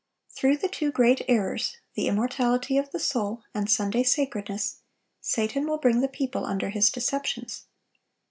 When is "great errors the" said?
0.91-2.07